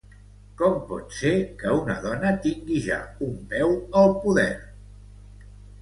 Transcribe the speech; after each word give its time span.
Com 0.61 0.79
pot 0.91 1.13
ser 1.17 1.33
que 1.59 1.75
una 1.83 1.99
dona 2.07 2.33
tingui 2.47 2.81
ja 2.89 2.99
un 3.29 3.39
peu 3.55 3.79
al 4.05 4.21
poder? 4.27 4.51